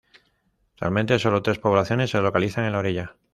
Actualmente, 0.71 1.19
sólo 1.19 1.43
tres 1.43 1.59
poblaciones 1.59 2.09
se 2.09 2.21
localizan 2.21 2.65
en 2.65 2.71
la 2.71 2.79
orilla. 2.79 3.17